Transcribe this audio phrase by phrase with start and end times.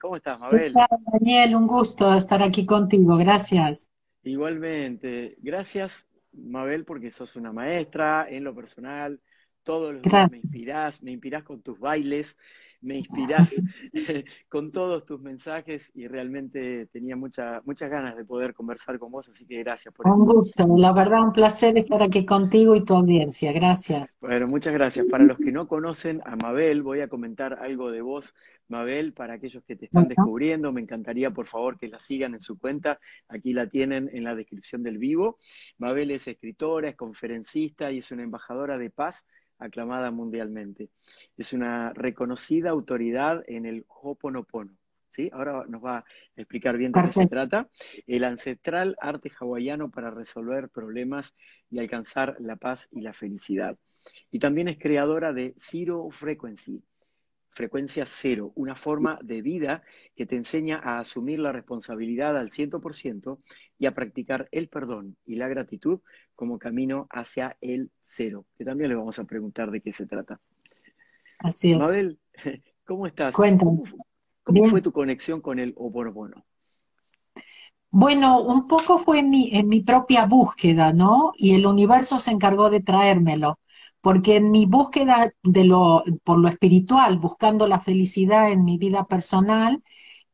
[0.00, 0.74] ¿Cómo estás, Mabel?
[1.12, 1.56] Daniel?
[1.56, 3.90] Un gusto estar aquí contigo, gracias.
[4.22, 9.20] Igualmente, gracias, Mabel, porque sos una maestra en lo personal,
[9.64, 12.36] todos los días me inspirás, me inspirás con tus bailes,
[12.80, 13.54] me inspirás
[14.48, 19.28] con todos tus mensajes y realmente tenía mucha, muchas ganas de poder conversar con vos,
[19.28, 22.94] así que gracias por Un gusto, la verdad un placer estar aquí contigo y tu
[22.94, 24.16] audiencia, gracias.
[24.20, 25.06] Bueno, muchas gracias.
[25.06, 28.34] Para los que no conocen a Mabel, voy a comentar algo de vos,
[28.68, 32.40] Mabel, para aquellos que te están descubriendo, me encantaría por favor que la sigan en
[32.40, 35.38] su cuenta, aquí la tienen en la descripción del vivo.
[35.78, 39.26] Mabel es escritora, es conferencista y es una embajadora de paz
[39.58, 40.90] aclamada mundialmente.
[41.36, 44.76] Es una reconocida autoridad en el Hoponopono.
[45.10, 45.30] ¿sí?
[45.32, 46.04] Ahora nos va a
[46.36, 47.68] explicar bien de qué se trata.
[48.06, 51.34] El ancestral arte hawaiano para resolver problemas
[51.70, 53.76] y alcanzar la paz y la felicidad.
[54.30, 56.82] Y también es creadora de Zero Frequency,
[57.58, 59.82] frecuencia cero, una forma de vida
[60.14, 63.40] que te enseña a asumir la responsabilidad al 100%
[63.80, 65.98] y a practicar el perdón y la gratitud
[66.36, 70.40] como camino hacia el cero, que también le vamos a preguntar de qué se trata.
[71.40, 71.78] Así es.
[71.78, 72.20] Mabel,
[72.86, 73.34] ¿cómo estás?
[73.34, 73.82] Cuéntame.
[74.44, 76.46] ¿Cómo, fue tu conexión con el Oponopono?
[77.90, 81.32] Bueno, un poco fue en mi, en mi propia búsqueda, ¿no?
[81.36, 83.58] Y el universo se encargó de traérmelo
[84.08, 89.04] porque en mi búsqueda de lo, por lo espiritual, buscando la felicidad en mi vida
[89.06, 89.82] personal,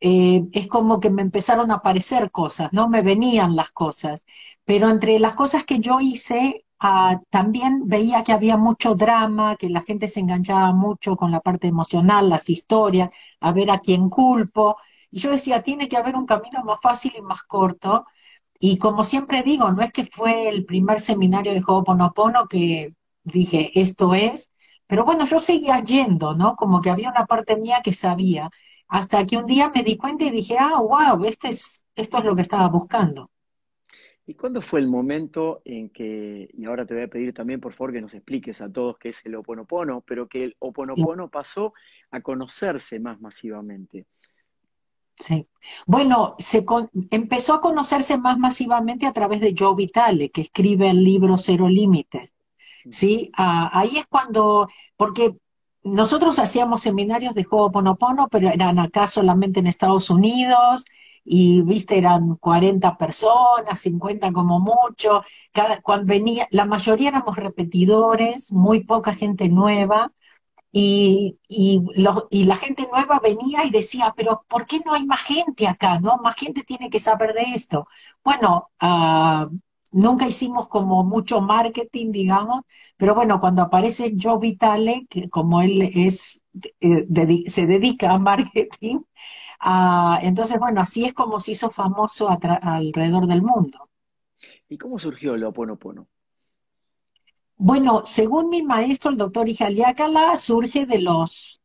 [0.00, 2.88] eh, es como que me empezaron a aparecer cosas, ¿no?
[2.88, 4.26] Me venían las cosas.
[4.64, 9.68] Pero entre las cosas que yo hice, ah, también veía que había mucho drama, que
[9.68, 14.08] la gente se enganchaba mucho con la parte emocional, las historias, a ver a quién
[14.08, 14.76] culpo.
[15.10, 18.06] Y yo decía, tiene que haber un camino más fácil y más corto.
[18.60, 22.94] Y como siempre digo, no es que fue el primer seminario de Ho'oponopono que
[23.24, 24.52] dije, esto es,
[24.86, 26.56] pero bueno, yo seguía yendo, ¿no?
[26.56, 28.50] Como que había una parte mía que sabía,
[28.88, 32.24] hasta que un día me di cuenta y dije, ah, wow, este es, esto es
[32.24, 33.30] lo que estaba buscando.
[34.26, 37.74] ¿Y cuándo fue el momento en que, y ahora te voy a pedir también por
[37.74, 41.74] favor que nos expliques a todos qué es el oponopono, pero que el oponopono pasó
[42.10, 44.06] a conocerse más masivamente?
[45.16, 45.46] Sí.
[45.86, 46.64] Bueno, se
[47.10, 51.68] empezó a conocerse más masivamente a través de Joe Vitale, que escribe el libro Cero
[51.68, 52.33] Límites.
[52.90, 53.30] ¿Sí?
[53.36, 55.36] Ah, ahí es cuando, porque
[55.82, 60.84] nosotros hacíamos seminarios de Ho'oponopono, pero eran acá solamente en Estados Unidos,
[61.24, 65.22] y viste, eran 40 personas, 50 como mucho,
[65.52, 70.12] cada, cuando venía, la mayoría éramos repetidores, muy poca gente nueva,
[70.72, 71.82] y, y,
[72.30, 76.00] y, la gente nueva venía y decía, pero ¿por qué no hay más gente acá?
[76.00, 76.16] ¿No?
[76.18, 77.86] Más gente tiene que saber de esto.
[78.24, 79.46] Bueno, uh,
[79.96, 82.62] Nunca hicimos como mucho marketing, digamos,
[82.96, 86.42] pero bueno, cuando aparece Joe Vitale, que como él es,
[86.80, 89.02] eh, se dedica a marketing,
[89.60, 93.88] ah, entonces bueno, así es como se hizo famoso alrededor del mundo.
[94.68, 96.08] ¿Y cómo surgió el Oponopono?
[97.56, 101.60] Bueno, según mi maestro, el doctor Ijaliakala, surge de los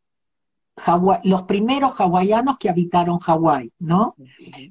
[1.24, 4.16] los primeros hawaianos que habitaron Hawái, ¿no?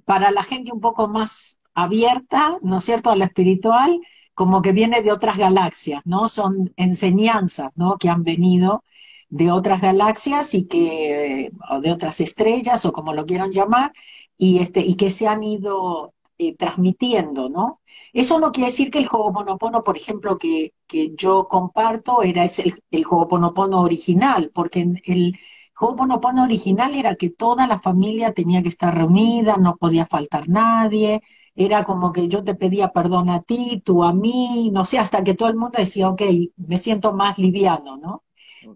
[0.07, 4.01] Para la gente un poco más abierta, ¿no es cierto?, a la espiritual,
[4.35, 6.29] como que viene de otras galaxias, ¿no?
[6.29, 8.85] Son enseñanzas, ¿no?, que han venido
[9.29, 13.93] de otras galaxias y que, o de otras estrellas, o como lo quieran llamar,
[14.37, 17.81] y, este, y que se han ido eh, transmitiendo, ¿no?
[18.13, 22.83] Eso no quiere decir que el Ho'oponopono, por ejemplo, que, que yo comparto, era el,
[22.91, 25.37] el Ho'oponopono original, porque el
[25.79, 31.21] Ho'oponopono original era que toda la familia tenía que estar reunida, no podía faltar nadie,
[31.59, 35.25] era como que yo te pedía perdón a ti, tú a mí, no sé, hasta
[35.25, 36.23] que todo el mundo decía, ok,
[36.57, 38.25] me siento más liviano, ¿no?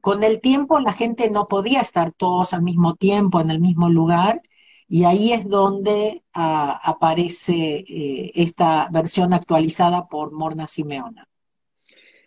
[0.01, 3.89] Con el tiempo la gente no podía estar todos al mismo tiempo en el mismo
[3.89, 4.43] lugar
[4.89, 11.29] y ahí es donde ah, aparece eh, esta versión actualizada por Morna Simeona.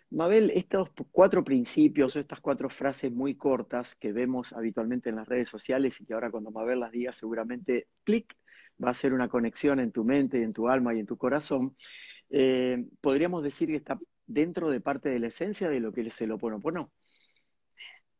[0.08, 5.50] Mabel, estos cuatro principios, estas cuatro frases muy cortas que vemos habitualmente en las redes
[5.50, 8.34] sociales y que ahora cuando Mabel las diga seguramente clic
[8.82, 11.76] va a ser una conexión en tu mente, en tu alma y en tu corazón,
[12.30, 16.20] eh, podríamos decir que está dentro de parte de la esencia de lo que es
[16.20, 16.90] el oponopono.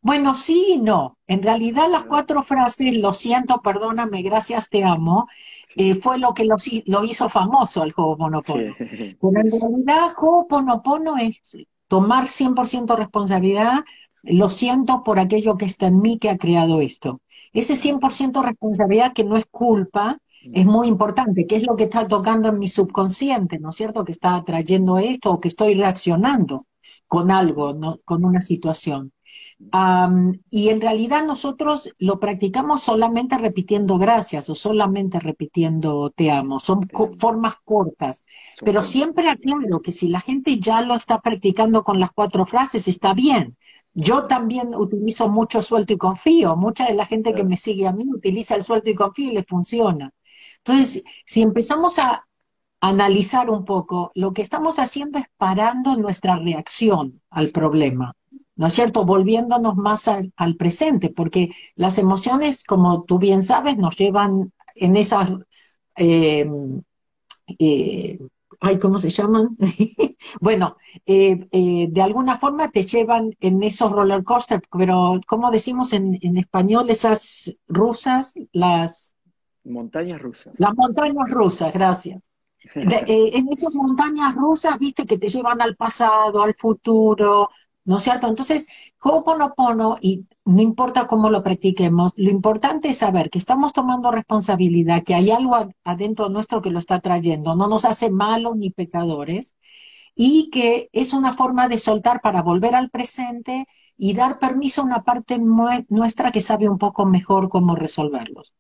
[0.00, 1.19] Bueno, sí y no.
[1.26, 5.26] En realidad las cuatro frases, lo siento, perdóname, gracias, te amo,
[5.75, 8.75] eh, fue lo que lo, hizo famoso al Ho'oponopono.
[9.20, 11.41] Pero en realidad Ho'oponopono es
[11.88, 13.81] tomar 100% responsabilidad,
[14.22, 17.20] lo siento por aquello que está en mí que ha creado esto.
[17.52, 20.18] Ese 100% responsabilidad que no es culpa,
[20.52, 24.04] es muy importante, qué es lo que está tocando en mi subconsciente, ¿no es cierto?
[24.04, 26.66] Que está trayendo esto o que estoy reaccionando.
[27.08, 28.00] con algo, ¿no?
[28.04, 29.12] con una situación.
[30.50, 36.60] y en realidad nosotros lo practicamos solamente repitiendo gracias o solamente repitiendo te amo.
[36.60, 36.80] Son
[37.19, 38.24] formas cortas,
[38.64, 42.88] pero siempre aclaro que si la gente ya lo está practicando con las cuatro frases,
[42.88, 43.56] está bien.
[43.98, 46.54] Yo también utilizo mucho suelto y confío.
[46.54, 49.34] Mucha de la gente que me sigue a mí utiliza el suelto y confío y
[49.34, 50.12] le funciona.
[50.58, 52.26] Entonces, si empezamos a
[52.82, 58.12] analizar un poco, lo que estamos haciendo es parando nuestra reacción al problema,
[58.54, 59.06] ¿no es cierto?
[59.06, 65.31] Volviéndonos más al, presente, porque las emociones, como tú bien sabes, nos llevan en esas
[65.96, 66.46] eh,
[67.58, 68.19] eh,
[68.61, 69.56] ay, ¿cómo se llaman?
[70.41, 70.76] bueno,
[71.06, 76.19] eh, eh, de alguna forma te llevan en esos roller coasters, pero ¿cómo decimos en,
[76.37, 78.35] español esas rusas?
[78.53, 79.14] Las
[79.64, 80.55] montañas rusas.
[80.58, 82.23] Las montañas rusas, gracias.
[82.75, 87.49] Eh, en esas montañas rusas, viste, que te llevan al pasado, al futuro,
[87.86, 88.28] ¿no es cierto?
[88.28, 88.66] Entonces,
[89.02, 95.04] Ho'oponopono, y no importa cómo lo practiquemos, lo importante es saber que estamos tomando responsabilidad,
[95.04, 99.56] que hay algo adentro nuestro que lo está trayendo, no nos hace malos ni pecadores,
[100.14, 103.66] y que es una forma de soltar para volver al presente
[103.96, 108.52] y dar permiso a una parte nuestra que sabe un poco mejor cómo resolverlos.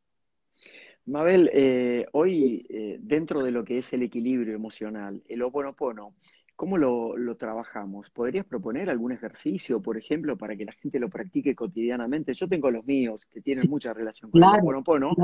[1.06, 6.14] Mabel, eh, hoy eh, dentro de lo que es el equilibrio emocional, el Ho'oponopono
[6.56, 8.08] ¿Cómo lo, trabajamos?
[8.08, 12.32] ¿Podrías proponer algún ejercicio, por ejemplo, para que la gente lo practique cotidianamente?
[12.32, 15.14] Yo tengo los míos que tienen mucha relación con el Oponopono.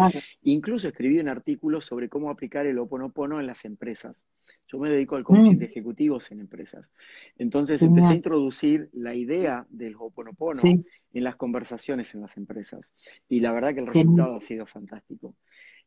[0.42, 4.26] Incluso escribí un artículo sobre cómo aplicar el Oponopono en las empresas.
[4.68, 5.58] Yo me dedico al coaching mm.
[5.58, 6.92] de ejecutivos en empresas.
[7.38, 12.92] Entonces empecé a introducir la idea del Oponopono en las conversaciones en las empresas.
[13.26, 15.34] Y la verdad que el resultado ha sido fantástico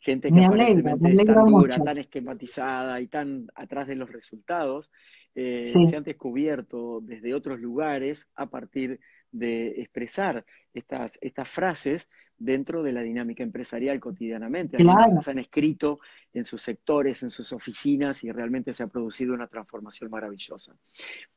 [0.06, 4.92] gente que aparentemente tan dura, tan esquematizada y tan atrás de los resultados,
[5.34, 9.00] eh, se han descubierto desde otros lugares a partir
[9.31, 14.78] de expresar estas, estas frases dentro de la dinámica empresarial cotidianamente.
[14.78, 15.22] Claro.
[15.26, 16.00] han escrito
[16.34, 20.76] en sus sectores, en sus oficinas y realmente se ha producido una transformación maravillosa.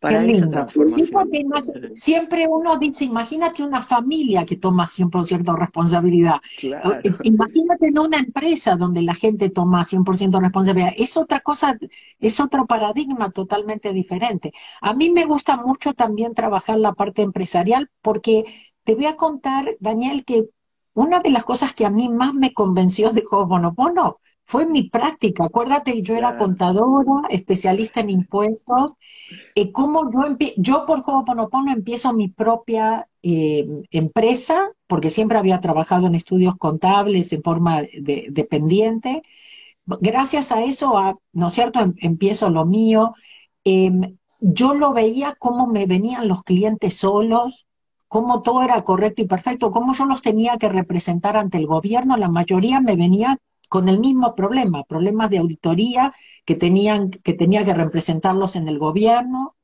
[0.01, 1.09] Para esa transformación,
[1.95, 6.37] siempre uno dice, imagínate una familia que toma 100% responsabilidad.
[6.63, 6.73] Eh,
[7.23, 10.93] imagínate en una empresa donde la gente toma 100% responsabilidad.
[10.97, 11.79] Es otra cosa,
[12.19, 14.53] es otro paradigma totalmente diferente.
[14.81, 18.45] A mí me gusta mucho también trabajar la parte empresarial porque
[18.83, 20.49] te voy a contar, Daniel, que
[20.99, 25.45] una de las cosas que a mí más me convenció de Ho'oponopono fue mi práctica.
[25.45, 28.95] Acuérdate, yo era contadora, especialista en impuestos.
[29.55, 34.73] Eh, ¿Cómo yo, yo por Ho'oponopono empiezo mi propia eh, empresa?
[34.89, 39.23] Porque siempre había trabajado en estudios contables en forma dependiente.
[39.87, 43.15] Gracias a eso, ¿no es cierto?, em, empiezo lo mío.
[43.63, 47.68] Em, yo lo veía cómo me venían los clientes solos,
[48.09, 52.17] cómo todo era correcto y perfecto, cómo yo los tenía que representar ante el gobierno,
[52.17, 53.39] la mayoría me venía
[53.69, 56.13] con el mismo problema, problemas de auditoría
[56.45, 59.55] que tenían que tenía que representarlos en el gobierno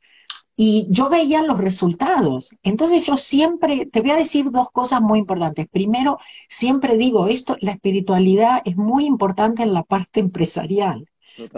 [0.57, 2.55] y yo veía los resultados.
[2.63, 5.67] Entonces yo siempre te voy a decir dos cosas muy importantes.
[5.69, 6.19] Primero,
[6.49, 11.07] siempre digo esto, la espiritualidad es muy importante en la parte empresarial.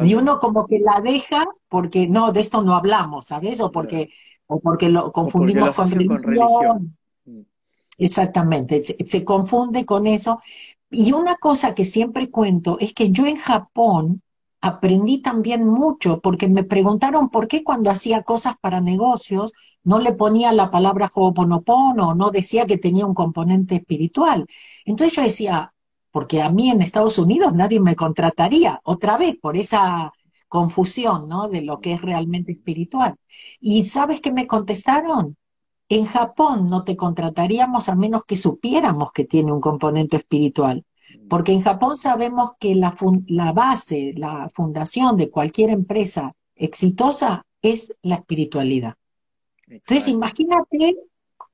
[0.02, 3.60] Y uno como que la deja porque no, de esto no hablamos, ¿sabes?
[3.60, 4.08] O porque
[4.46, 6.96] o porque lo confundimos con, religión.
[7.24, 7.40] Mm.
[7.98, 10.40] Exactamente, se, confunde con eso.
[10.90, 14.22] Y una cosa que siempre cuento es que yo en Japón
[14.60, 19.52] aprendí también mucho porque me preguntaron por qué cuando hacía cosas para negocios
[19.84, 24.46] no le ponía la palabra Ho'oponopono, no decía que tenía un componente espiritual.
[24.84, 25.72] Entonces yo decía,
[26.10, 30.12] porque a mí en Estados Unidos nadie me contrataría, otra vez, por esa
[30.48, 31.48] confusión, ¿no?
[31.48, 33.16] De lo que es realmente espiritual.
[33.60, 35.36] ¿Y sabes qué me contestaron?
[35.88, 40.84] En Japón no te contrataríamos a menos que supiéramos que tiene un componente espiritual.
[41.28, 42.96] Porque en Japón sabemos que la,
[43.28, 48.94] la base, la fundación de cualquier empresa exitosa es la espiritualidad.
[49.68, 50.96] Entonces, imagínate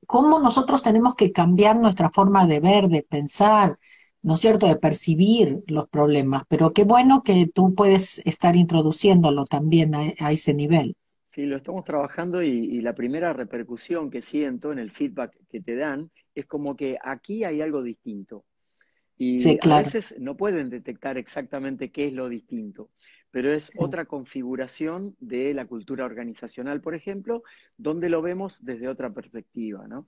[0.07, 3.77] cómo nosotros tenemos que cambiar nuestra forma de ver, de pensar,
[4.23, 9.43] ¿no es cierto?, de percibir los problemas, pero qué bueno que tú puedes estar introduciéndolo
[9.43, 10.95] también a, ese nivel.
[11.31, 15.75] Sí, lo estamos trabajando y, la primera repercusión que siento en el feedback que te
[15.75, 18.45] dan es como que aquí hay algo distinto.
[19.17, 19.37] Y
[19.69, 22.89] a veces no pueden detectar exactamente qué es lo distinto,
[23.29, 27.43] pero es otra configuración de la cultura organizacional, por ejemplo,
[27.77, 30.07] donde lo vemos desde otra perspectiva, ¿no?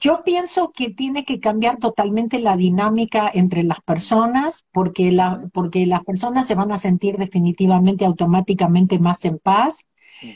[0.00, 5.86] Yo pienso que tiene que cambiar totalmente la dinámica entre las personas porque, la, porque
[5.86, 9.86] las personas se van a sentir definitivamente automáticamente más en paz.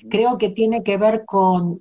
[0.09, 1.81] Creo que tiene que ver con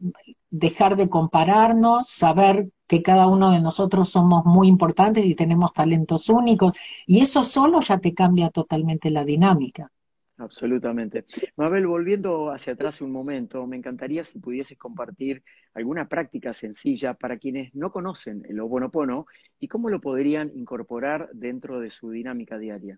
[0.49, 6.27] dejar de compararnos, saber que cada uno de nosotros somos muy importantes y tenemos talentos
[6.27, 6.73] únicos,
[7.05, 9.91] y eso solo ya te cambia totalmente la dinámica.
[10.39, 11.25] Absolutamente.
[11.57, 15.43] Mabel, volviendo hacia atrás un momento, me encantaría si pudieses compartir
[15.73, 19.25] alguna práctica sencilla para quienes no conocen el Ho'oponopono
[19.59, 22.97] y cómo lo podrían incorporar dentro de su dinámica diaria.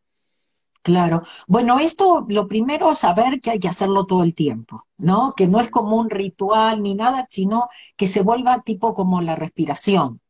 [0.83, 1.23] Claro.
[1.47, 5.33] Bueno, esto lo primero es saber que hay que hacerlo todo el tiempo, ¿no?
[5.35, 9.35] Que no es como un ritual ni nada, sino que se vuelva tipo como la
[9.35, 10.21] respiración.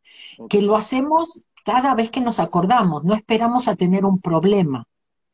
[0.49, 4.87] Que lo hacemos cada vez que nos acordamos, no esperamos a tener un problema.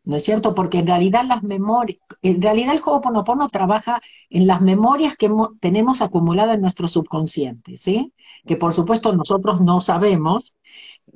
[0.07, 0.55] ¿No es cierto?
[0.55, 3.99] Porque en realidad las memorias, en realidad el Ho'oponopono trabaja
[4.29, 8.13] en las memorias que tenemos acumuladas en nuestro subconsciente, ¿sí?
[8.45, 10.55] Que por supuesto nosotros no sabemos.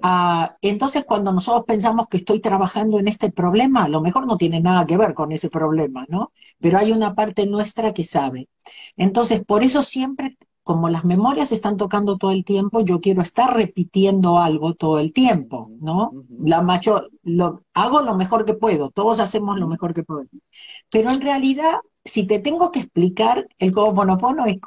[0.02, 4.36] Ah, entonces cuando nosotros pensamos que estoy trabajando en este problema, a lo mejor no
[4.36, 6.34] tiene nada que ver con ese problema, ¿no?
[6.60, 8.50] Pero hay una parte nuestra que sabe.
[8.98, 13.54] Entonces, por eso siempre como las memorias están tocando todo el tiempo, yo quiero estar
[13.54, 16.12] repitiendo algo todo el tiempo, ¿no?
[16.40, 20.42] La mayor, lo, hago lo mejor que puedo, todos hacemos lo mejor que podemos.
[20.90, 24.58] Pero en realidad, si te tengo que explicar el Ho'oponopono es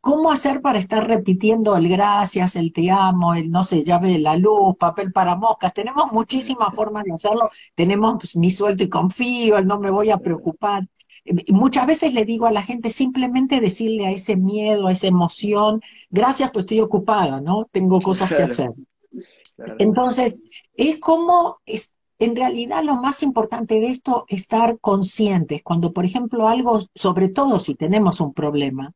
[0.00, 4.18] cómo hacer para estar repitiendo el gracias, el te amo, el no sé, llave de
[4.18, 8.88] la luz, papel para moscas, tenemos muchísimas formas de hacerlo, tenemos pues, mi suelto y
[8.88, 10.88] confío, el no me voy a preocupar.
[11.48, 15.82] Muchas veces le digo a la gente simplemente decirle a ese miedo, a esa emoción,
[16.08, 17.68] gracias, pues estoy ocupada, ¿no?
[17.70, 18.72] Tengo cosas que hacer.
[19.78, 20.42] Entonces,
[20.74, 25.62] es como, es, en realidad lo más importante de esto, estar conscientes.
[25.62, 28.92] Cuando, por ejemplo, algo, sobre todo si tenemos un problema,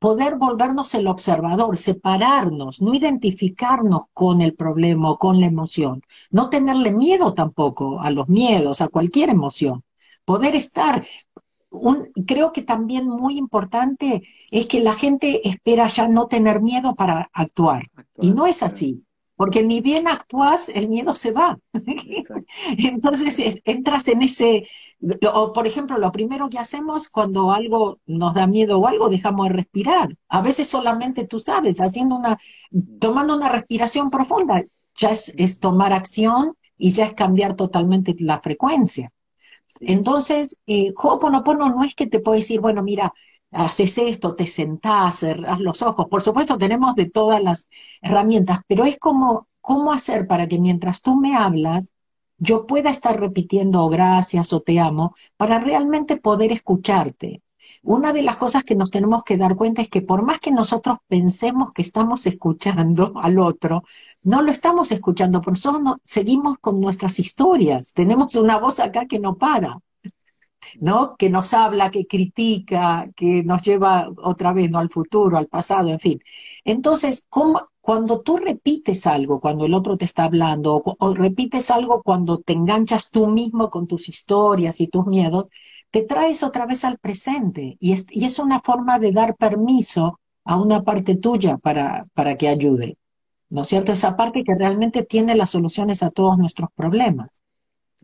[0.00, 6.50] poder volvernos el observador, separarnos, no identificarnos con el problema o con la emoción, no
[6.50, 9.84] tenerle miedo tampoco a los miedos, a cualquier emoción,
[10.24, 11.04] poder estar,
[12.26, 17.30] creo que también muy importante es que la gente espera ya no tener miedo para
[17.32, 17.84] actuar.
[18.20, 19.04] y no es así.
[19.36, 21.58] Porque ni bien actúas, el miedo se va.
[22.78, 24.68] Entonces entras en ese,
[25.32, 29.48] o por ejemplo, lo primero que hacemos cuando algo nos da miedo o algo, dejamos
[29.48, 30.16] de respirar.
[30.28, 32.38] A veces solamente tú sabes, haciendo una,
[33.00, 34.62] tomando una respiración profunda,
[34.96, 39.10] ya es tomar acción y ya es cambiar totalmente la frecuencia.
[39.80, 43.12] Entonces, eh, Ho'oponopono no es que te puede decir, bueno, mira,
[43.54, 46.06] haces esto, te sentás, cerrás los ojos.
[46.10, 47.68] Por supuesto, tenemos de todas las
[48.02, 51.92] herramientas, pero es como, ¿cómo hacer para que mientras tú me hablas,
[52.38, 57.42] yo pueda estar repitiendo gracias o te amo para realmente poder escucharte?
[57.82, 60.50] Una de las cosas que nos tenemos que dar cuenta es que por más que
[60.50, 63.84] nosotros pensemos que estamos escuchando al otro,
[64.22, 67.92] no lo estamos escuchando, porque nosotros seguimos con nuestras historias.
[67.92, 69.78] Tenemos una voz acá que no para,
[70.80, 71.16] ¿no?
[71.16, 74.78] Que nos habla, que critica, que nos lleva otra vez, ¿no?
[74.78, 76.20] Al futuro, al pasado, en fin.
[76.64, 77.26] Entonces,
[77.80, 82.52] cuando tú repites algo, cuando el otro te está hablando, o repites algo cuando te
[82.52, 85.46] enganchas tú mismo con tus historias y tus miedos,
[85.90, 90.82] te traes otra vez al presente y es, una forma de dar permiso a una
[90.82, 92.96] parte tuya para, para que ayude.
[93.48, 93.92] ¿No es cierto?
[93.92, 97.30] Esa parte que realmente tiene las soluciones a todos nuestros problemas.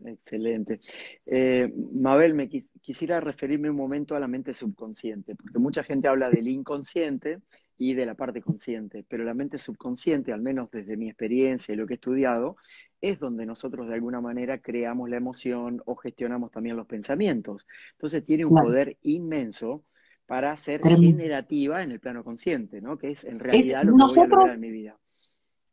[0.05, 0.79] Excelente.
[1.25, 6.29] Eh, Mabel, me quisiera referirme un momento a la mente subconsciente, porque mucha gente habla
[6.29, 7.39] del inconsciente
[7.77, 11.77] y de la parte consciente, pero la mente subconsciente, al menos desde mi experiencia y
[11.77, 12.57] lo que he estudiado,
[13.01, 17.67] es donde nosotros de alguna manera creamos la emoción o gestionamos también los pensamientos.
[17.93, 19.83] Entonces tiene un poder inmenso
[20.27, 22.97] para ser generativa en el plano consciente, ¿no?
[22.97, 24.97] Que es en realidad lo que nosotros, voy a en mi vida.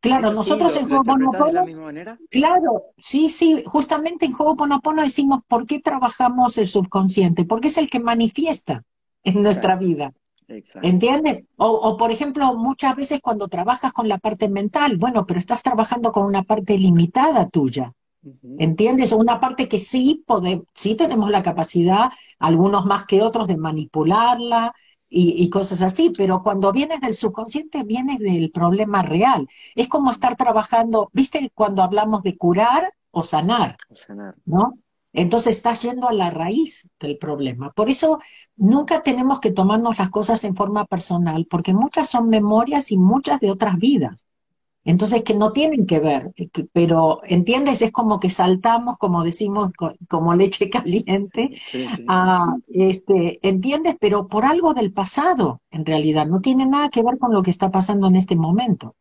[0.01, 2.19] Claro, nosotros en Ho'oponopono, de la misma manera?
[2.31, 7.91] claro, sí, sí, justamente en Ho'oponopono decimos por qué trabajamos el subconsciente, porque es el
[7.91, 8.85] que manifiesta
[9.25, 10.13] en nuestra vida.
[10.83, 11.45] ¿Entiendes?
[11.57, 16.11] O, por ejemplo, muchas veces cuando trabajas con la parte mental, bueno, pero estás trabajando
[16.13, 17.93] con una parte limitada tuya.
[18.59, 19.13] ¿Entiendes?
[19.13, 23.57] O una parte que sí, podemos, sí tenemos la capacidad, algunos más que otros, de
[23.57, 24.73] manipularla
[25.09, 29.49] y, y, cosas así, pero cuando vienes del subconsciente, vienes del problema real.
[29.75, 31.51] Es como estar trabajando, ¿viste?
[31.55, 34.35] Cuando hablamos de curar o sanar, o sanar.
[34.45, 34.79] ¿no?
[35.13, 37.73] Entonces estás yendo a la raíz del problema.
[37.73, 38.21] Por eso
[38.57, 43.41] nunca tenemos que tomarnos las cosas en forma personal, porque muchas son memorias y muchas
[43.41, 44.27] de otras vidas.
[44.89, 46.33] Entonces, que no tienen que ver,
[46.73, 47.83] pero, ¿entiendes?
[47.83, 49.71] Es como que saltamos, como decimos,
[50.09, 51.51] como leche caliente,
[52.69, 53.97] este, ¿entiendes?
[54.01, 57.51] Pero por algo del pasado, en realidad, no tiene nada que ver con lo que
[57.51, 58.97] está pasando en este momento.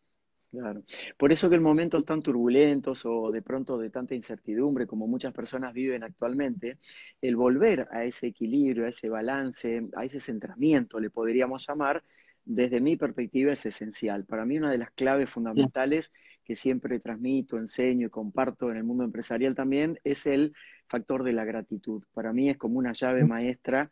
[0.52, 0.84] Claro.
[1.18, 5.34] Por eso que en momentos tan turbulentos o de pronto de tanta incertidumbre como muchas
[5.34, 6.80] personas viven actualmente,
[7.22, 12.04] el volver a ese equilibrio, a ese balance, a ese centramiento, le podríamos llamar,
[12.48, 14.26] desde mi perspectiva es esencial.
[14.26, 16.12] Para mí una de las claves fundamentales
[16.44, 20.54] que siempre transmito, enseño y comparto en el mundo empresarial también es el
[20.88, 22.04] factor de la gratitud.
[22.14, 23.90] Para mí es como una llave maestra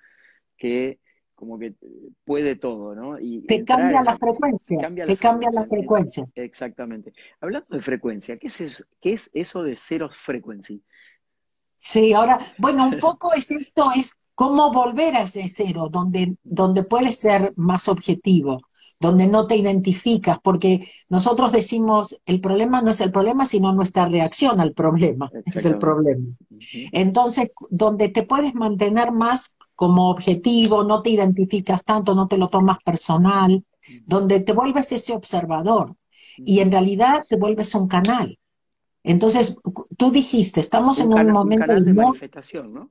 [0.58, 1.00] que
[1.36, 1.74] como que
[2.24, 3.20] puede todo, ¿no?
[3.20, 6.26] Y te cambia la frecuencia, te cambia la frecuencia.
[6.34, 7.12] Exactamente.
[7.42, 10.82] Hablando de frecuencia, ¿qué es, eso, ¿qué es eso de cero frequency?
[11.76, 16.84] Sí, ahora, bueno, un poco es esto, es cómo volver a ese cero, donde, donde
[16.84, 18.62] puedes ser más objetivo,
[19.00, 24.08] donde no te identificas, porque nosotros decimos, el problema no es el problema, sino nuestra
[24.08, 26.26] reacción al problema, es el problema.
[26.92, 32.50] Entonces, donde te puedes mantener más como objetivo, no te identificas tanto, no te lo
[32.50, 33.64] tomas personal,
[34.06, 35.96] donde te vuelves ese observador
[36.38, 38.38] y en realidad te vuelves un canal.
[39.04, 39.56] Entonces,
[39.98, 42.90] tú dijiste, estamos en un momento de manifestación, ¿no?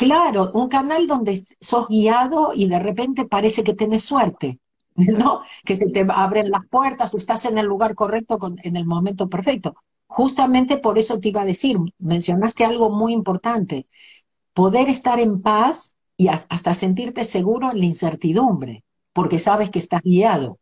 [0.00, 4.58] Claro, un canal donde sos guiado y de repente parece que tenés suerte,
[4.96, 5.42] ¿no?
[5.62, 9.28] Que se te abren las puertas o estás en el lugar correcto en el momento
[9.28, 9.76] perfecto.
[10.06, 13.88] Justamente por eso te iba a decir, mencionaste algo muy importante,
[14.54, 20.02] poder estar en paz y hasta sentirte seguro en la incertidumbre, porque sabes que estás
[20.02, 20.58] guiado.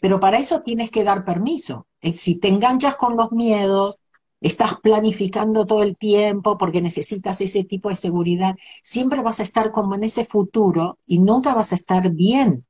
[0.00, 1.88] Pero para eso tienes que dar permiso.
[2.00, 3.98] Eh, si te enganchas con los miedos,
[4.42, 9.70] estás planificando todo el tiempo porque necesitas ese tipo de seguridad, siempre vas a estar
[9.70, 12.64] como en ese futuro y nunca vas a estar bien.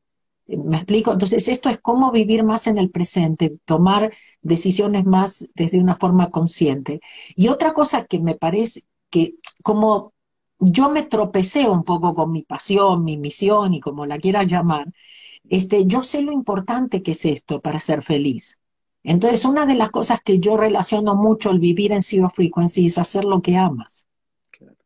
[0.46, 1.12] ¿Me explico?
[1.12, 4.12] Entonces, esto es cómo vivir más en el presente, tomar
[4.42, 7.00] decisiones más desde una forma consciente.
[7.36, 10.12] Y otra cosa que me parece que como
[10.58, 14.92] yo me tropecé un poco con mi pasión, mi misión y como la quiera llamar,
[15.48, 18.58] este, yo sé lo importante que es esto para ser feliz.
[19.04, 22.98] Entonces, una de las cosas que yo relaciono mucho el vivir en zero frequency es
[22.98, 24.06] hacer lo que amas.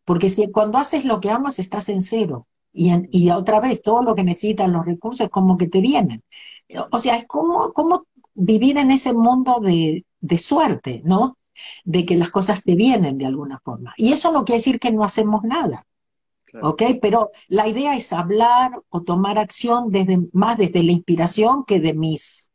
[0.04, 2.46] Porque si cuando haces lo que amas, estás en cero.
[2.72, 6.22] Y, y otra vez, todo lo que necesitas, los recursos, es como que te vienen.
[6.90, 11.38] O sea, es como, como vivir en ese mundo de, de suerte, ¿no?
[11.84, 13.94] De que las cosas te vienen de alguna forma.
[13.96, 15.86] Y eso no quiere decir que no hacemos nada.
[16.62, 16.82] ¿Ok?
[17.02, 21.94] Pero la idea es hablar o tomar acción desde, más desde la inspiración que de
[21.94, 22.45] mis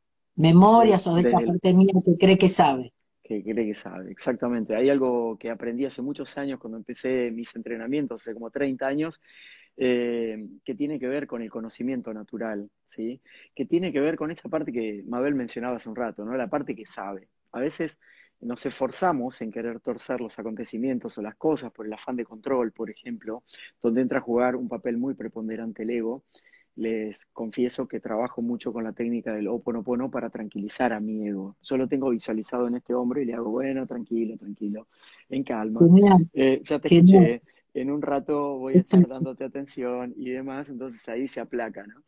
[0.42, 2.94] memorias o de esa parte mía que cree que sabe.
[3.24, 4.76] Que cree que sabe, exactamente.
[4.76, 9.22] Hay algo que aprendí hace muchos años cuando empecé mis entrenamientos, hace como 30 años,
[9.78, 13.22] eh, que tiene que ver con el conocimiento natural, ¿sí?
[13.56, 16.36] Que tiene que ver con esa parte que Mabel mencionaba hace un rato, ¿no?
[16.36, 17.30] La parte que sabe.
[17.54, 18.00] A veces
[18.42, 22.72] nos esforzamos en querer torcer los acontecimientos o las cosas por el afán de control,
[22.72, 23.44] por ejemplo,
[23.82, 26.24] donde entra a jugar un papel muy preponderante el ego,
[26.76, 31.56] les confieso que trabajo mucho con la técnica del Oponopono para tranquilizar a mi ego.
[31.62, 34.88] Yo lo tengo visualizado en este hombro y le hago, bueno, tranquilo, tranquilo,
[35.30, 35.82] en calma.
[36.34, 37.42] Eh, ya te escuché,
[37.74, 42.02] en un rato voy a estar dándote atención y demás, entonces ahí se aplaca, ¿no?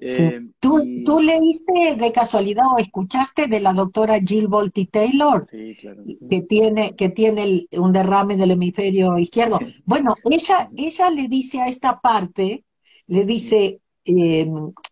[0.00, 5.46] Eh, ¿Tú, ¿Tú, leíste de casualidad o escuchaste de la doctora Jill Bolte Taylor?
[5.48, 6.02] Sí, claro.
[6.28, 9.58] Que tiene, que tiene un derrame del hemisferio izquierdo.
[9.86, 12.64] Bueno, ella, ella le dice a esta parte,
[13.06, 14.46] le dice, eh,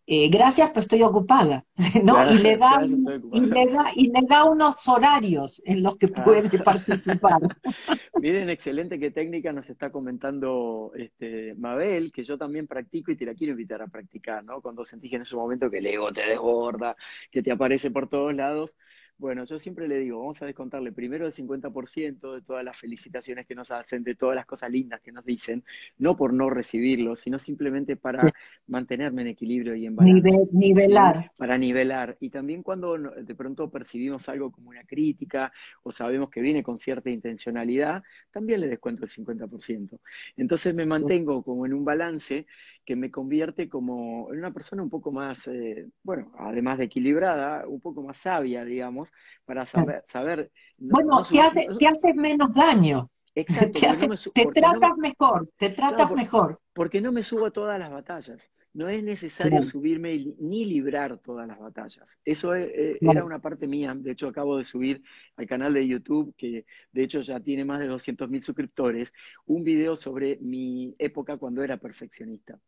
[0.07, 1.65] eh, gracias, pero estoy ocupada,
[2.05, 2.33] ¿no?
[2.33, 6.25] y, le da, y, le da, y le da unos horarios en los que ah.
[6.25, 7.41] puede participar.
[8.21, 13.27] Miren, excelente qué técnica nos está comentando este, Mabel, que yo también practico y te
[13.27, 14.61] la quiero invitar a practicar, ¿no?
[14.61, 16.97] Cuando sentís en ese momento que el ego te desborda,
[17.31, 18.77] que te aparece por todos lados,
[19.23, 23.47] bueno, yo siempre le digo, vamos a descontarle primero el 50% de todas las felicitaciones
[23.47, 25.63] que nos hacen, de todas las cosas lindas que nos dicen,
[25.97, 28.29] no por no recibirlo, sino simplemente para
[28.67, 30.49] mantenerme en equilibrio y en balance.
[30.51, 31.31] nivelar.
[31.37, 32.17] Para nivelar.
[32.19, 35.53] Y también cuando de pronto percibimos algo como una crítica
[35.85, 40.01] o sabemos que viene con cierta intencionalidad, también le descuento el 50%.
[40.37, 42.45] Entonces me mantengo como en un balance
[42.85, 47.69] que me convierte como en una persona un poco más, eh, bueno, además de equilibrada,
[47.69, 49.12] un poco más sabia, digamos,
[49.45, 50.03] para saber...
[50.07, 53.11] saber bueno, te, hace, te haces menos daño.
[53.35, 53.81] Exacto.
[54.35, 56.61] Te, tratas mejor, te tratas mejor.
[56.73, 58.51] Porque no me subo a todas las batallas.
[58.75, 62.19] No es necesario subirme ni librar todas las batallas.
[62.25, 63.95] Eso eh, era una parte mía.
[63.95, 65.03] De hecho, acabo de subir
[65.37, 69.13] al canal de YouTube, que de hecho ya tiene más de 200.000 suscriptores,
[69.45, 72.59] un video sobre mi época cuando era perfeccionista.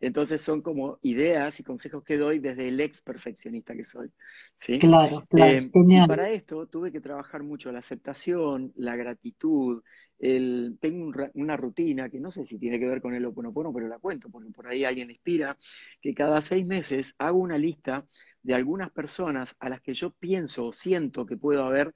[0.00, 4.10] Entonces son como ideas y consejos que doy desde el ex perfeccionista que soy.
[4.58, 4.78] ¿sí?
[4.78, 5.58] Claro, claro.
[5.58, 9.82] Eh, y para esto tuve que trabajar mucho la aceptación, la gratitud.
[10.18, 13.88] El, tengo una rutina que no sé si tiene que ver con el Oponopono, pero
[13.88, 15.56] la cuento, porque por ahí alguien inspira,
[16.00, 18.06] que cada seis meses hago una lista
[18.42, 21.94] de algunas personas a las que yo pienso o siento que puedo haber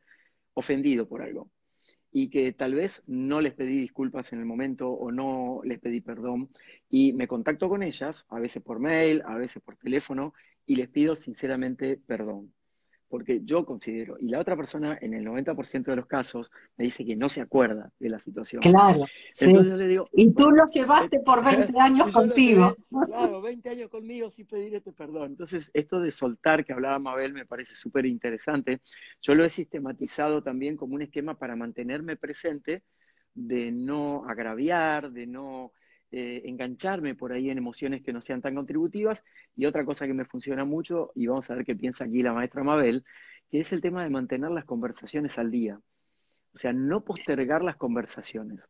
[0.55, 1.51] ofendido por algo.
[2.15, 6.01] Y que tal vez no les pedí disculpas en el momento o no les pedí
[6.03, 6.51] perdón.
[6.91, 10.35] Y me contacto con ellas, a veces por mail, a veces por teléfono
[10.67, 12.53] y les pido sinceramente perdón
[13.13, 17.05] porque yo considero, y la otra persona en el 90% de los casos me dice
[17.05, 18.63] que no se acuerda de la situación.
[18.63, 19.53] Claro, sí.
[20.15, 22.75] y tú lo llevaste por 20 años contigo.
[22.89, 25.33] claro, 20 años conmigo sin pedir este perdón.
[25.33, 28.81] Entonces, esto de soltar que hablaba Mabel me parece súper interesante.
[29.21, 32.83] Yo lo he sistematizado también como un esquema para mantenerme presente,
[33.35, 35.73] de no agraviar, de no
[36.13, 39.25] eh, engancharme por ahí en emociones que no sean tan contributivas.
[39.57, 42.35] Y otra cosa que me funciona mucho, y vamos a ver qué piensa aquí la
[42.35, 43.05] maestra Mabel,
[43.51, 45.81] que es el tema de mantener las conversaciones al día.
[46.55, 48.69] O sea, no postergar las conversaciones.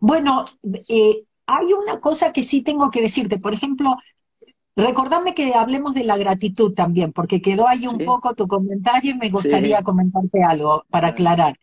[0.00, 0.44] Bueno,
[0.88, 3.38] eh, hay una cosa que sí tengo que decirte.
[3.38, 3.96] Por ejemplo,
[4.74, 9.18] recordame que hablemos de la gratitud también, porque quedó ahí un poco tu comentario y
[9.18, 11.56] me gustaría comentarte algo para aclarar.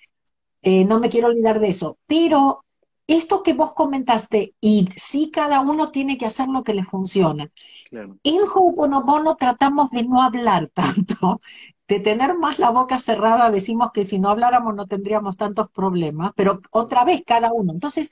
[0.61, 1.97] Eh, no me quiero olvidar de eso.
[2.07, 2.63] Pero
[3.07, 7.49] esto que vos comentaste, y sí cada uno tiene que hacer lo que le funciona.
[8.23, 11.39] En Ho'oponopono tratamos de no hablar tanto,
[11.87, 16.31] de tener más la boca cerrada, decimos que si no habláramos no tendríamos tantos problemas,
[16.35, 17.73] pero otra vez cada uno.
[17.73, 18.11] Entonces,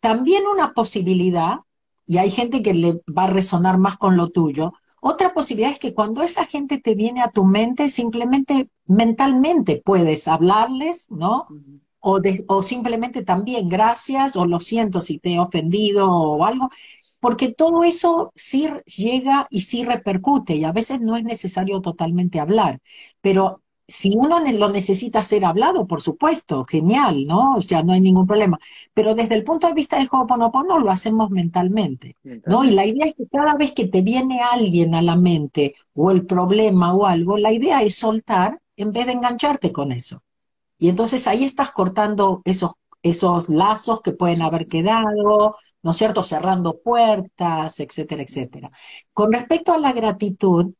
[0.00, 1.60] también una posibilidad,
[2.06, 5.78] y hay gente que le va a resonar más con lo tuyo, otra posibilidad es
[5.78, 11.46] que cuando esa gente te viene a tu mente, simplemente mentalmente puedes hablarles, ¿no?
[12.00, 16.70] O, o simplemente también gracias o lo siento si te he ofendido o algo,
[17.20, 22.40] porque todo eso sí llega y sí repercute y a veces no es necesario totalmente
[22.40, 22.80] hablar,
[23.20, 27.56] pero si uno lo necesita ser hablado, por supuesto, genial, ¿no?
[27.56, 28.58] O sea, no hay ningún problema.
[28.94, 32.62] Pero desde el punto de vista del Ho'oponopono lo hacemos mentalmente, ¿no?
[32.64, 36.12] Y la idea es que cada vez que te viene alguien a la mente o
[36.12, 40.22] el problema o algo, la idea es soltar en vez de engancharte con eso.
[40.80, 46.24] Y entonces ahí estás cortando esos, esos lazos que pueden haber quedado, ¿no es cierto?
[46.24, 48.70] Cerrando puertas, etcétera, etcétera.
[49.12, 50.72] Con respecto a la gratitud,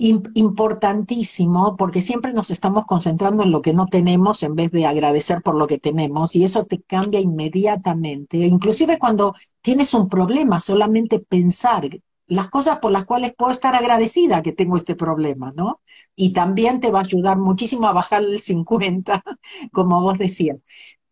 [0.00, 5.42] importantísimo, porque siempre nos estamos concentrando en lo que no tenemos en vez de agradecer
[5.42, 8.38] por lo que tenemos, y eso te cambia inmediatamente.
[8.38, 11.86] Inclusive cuando tienes un problema, solamente pensar
[12.30, 15.80] las cosas por las cuales puedo estar agradecida que tengo este problema, ¿no?
[16.16, 19.22] Y también te va a ayudar muchísimo a bajar el 50,
[19.72, 20.58] como vos decías.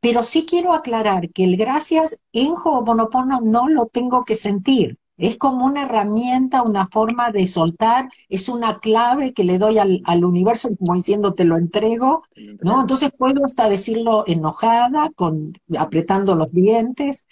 [0.01, 4.99] Pero sí quiero aclarar que el gracias en Ho'oponopono no lo tengo que sentir.
[5.17, 10.01] Es como una herramienta, una forma de soltar, es una clave que le doy al,
[10.05, 12.23] al universo, como diciendo te lo entrego,
[12.63, 12.81] ¿no?
[12.83, 17.27] Entonces puedo hasta decirlo enojada, con, apretando los dientes,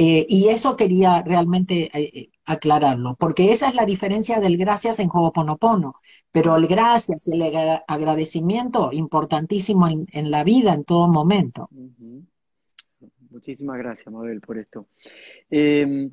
[0.00, 5.00] eh, y eso quería realmente eh, eh, aclararlo, porque esa es la diferencia del gracias
[5.00, 5.96] en Ho'oponopono,
[6.30, 7.52] pero el gracias y el
[7.88, 11.68] agradecimiento importantísimo en, la vida en todo momento.
[13.30, 14.86] Muchísimas gracias, Mabel, por esto.
[15.50, 16.08] Em,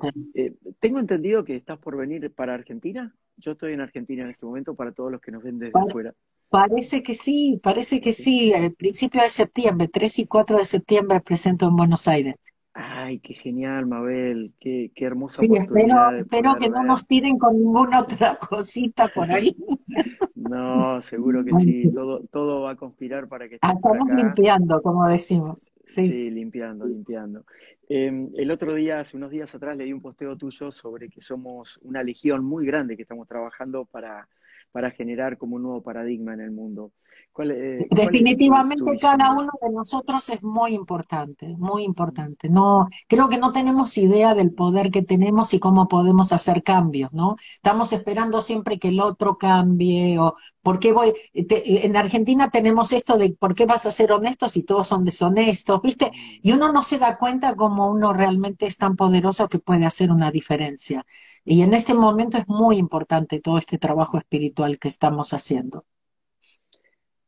[0.80, 3.14] tengo entendido que estás por venir para Argentina.
[3.36, 6.12] Yo estoy en Argentina en este momento para todos los que nos ven desde afuera.
[6.48, 8.52] Parece que sí, parece que sí.
[8.52, 12.34] El principio de septiembre, 3 y 4 de septiembre, presento en Buenos Aires.
[12.78, 17.56] Ay, qué genial, Mabel, qué, qué hermosa sí, espero, espero que no nos tiren con
[17.56, 19.56] ninguna otra cosita por ahí.
[20.34, 25.72] No, seguro que sí, todo, todo va a conspirar para que Estamos limpiando, como decimos.
[25.82, 27.44] Sí, limpiando, limpiando.
[27.88, 31.80] Em, el otro día, hace unos días atrás, leí un posteo tuyo sobre que somos
[31.82, 34.28] una legión muy grande que estamos trabajando para,
[34.76, 36.92] para generar como un nuevo paradigma en el mundo.
[37.38, 42.50] Eh, Definitivamente cada uno de nosotros es muy importante, muy importante.
[42.50, 47.10] No, creo que no tenemos idea del poder que tenemos y cómo podemos hacer cambios,
[47.14, 47.36] ¿no?
[47.54, 51.14] Estamos esperando siempre que el otro cambie o por qué voy.
[51.32, 55.80] en Argentina tenemos esto de por qué vas a ser honesto si todos son deshonestos,
[55.80, 56.10] ¿viste?
[56.42, 60.10] Y uno no se da cuenta cómo uno realmente es tan poderoso que puede hacer
[60.10, 61.06] una diferencia.
[61.48, 65.84] Y en este momento es muy importante todo este trabajo espiritual que estamos haciendo.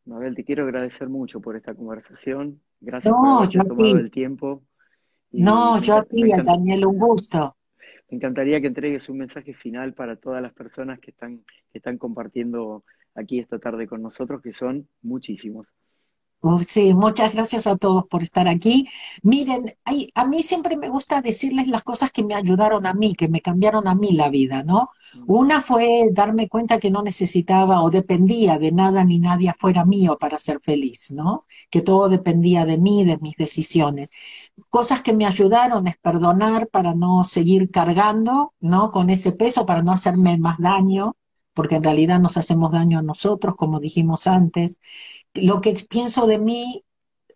[0.06, 2.60] Mabel, te quiero agradecer mucho por esta conversación.
[2.80, 4.64] Gracias por haber tomado el tiempo.
[5.30, 7.56] no, yo a ti, Daniel, un gusto.
[8.10, 11.96] Me encantaría que entregues un mensaje final para todas las personas que están, que están
[11.96, 12.82] compartiendo
[13.14, 15.68] aquí esta tarde con nosotros, que son muchísimos.
[16.64, 18.86] Sí, muchas gracias a todos por estar aquí.
[19.22, 19.76] Miren,
[20.14, 23.40] a mí siempre me gusta decirles las cosas que me ayudaron a mí, que me
[23.40, 24.90] cambiaron a mí la vida, ¿no?
[25.14, 25.24] Mm.
[25.26, 30.16] Una fue darme cuenta que no necesitaba o dependía de nada ni nadie fuera mío
[30.18, 31.44] para ser feliz, ¿no?
[31.70, 34.10] Que todo dependía de mí, de mis decisiones.
[34.70, 38.90] Cosas que me ayudaron es perdonar para no seguir cargando, ¿no?
[38.92, 41.16] Con ese peso, para no hacerme más daño
[41.58, 44.78] porque en realidad nos hacemos daño a nosotros, como dijimos antes.
[45.34, 46.84] Lo que pienso de mí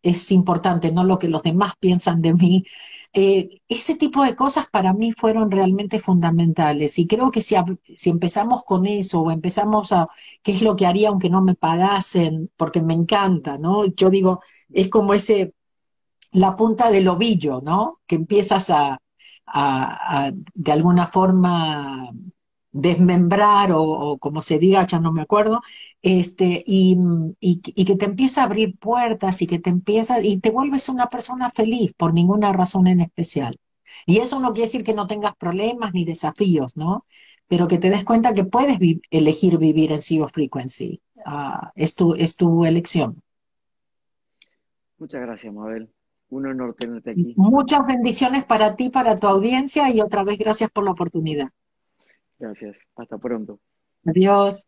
[0.01, 2.65] es importante, no lo que los demás piensan de mí.
[3.13, 7.57] Eh, ese tipo de cosas para mí fueron realmente fundamentales y creo que si,
[7.97, 10.07] si empezamos con eso o empezamos a,
[10.45, 12.49] ¿qué es lo que haría aunque no me pagasen?
[12.57, 13.87] Porque me encanta, ¿no?
[13.87, 14.41] Yo digo,
[14.73, 15.53] es como ese,
[16.33, 18.01] la punta del ovillo, ¿no?
[18.07, 19.01] Que empiezas a,
[19.47, 22.13] a, a de alguna forma
[22.73, 25.61] desmembrar o, como se diga, ya no me acuerdo,
[26.01, 26.97] este, y,
[27.39, 31.09] y, que te empieza a abrir puertas y que te empieza, y te vuelves una
[31.09, 33.55] persona feliz por ninguna razón en especial.
[34.07, 37.05] Y eso no quiere decir que no tengas problemas ni desafíos, ¿no?
[37.47, 38.79] Pero que te des cuenta que puedes
[39.11, 41.01] elegir vivir en Zero Frequency.
[41.27, 43.23] Ah, es, tu, es tu elección.
[44.99, 45.91] Muchas gracias, Mabel.
[46.31, 47.35] Un honor tenerte aquí.
[47.37, 51.51] Muchas bendiciones para ti, para tu audiencia y otra vez gracias por la oportunidad.
[52.43, 52.77] Gracias.
[52.97, 53.61] Hasta pronto.
[54.05, 54.67] Adiós.